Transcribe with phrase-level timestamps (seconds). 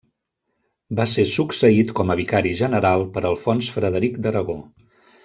[0.99, 4.57] Va ser succeït com a vicari general per Alfons Frederic d'Aragó.